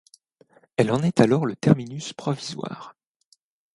[0.77, 2.95] Elle en est alors le terminus provisoire.